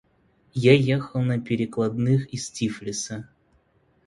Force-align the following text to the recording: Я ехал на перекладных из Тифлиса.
Я 0.55 0.73
ехал 0.73 1.21
на 1.21 1.39
перекладных 1.39 2.33
из 2.33 2.49
Тифлиса. 2.49 3.29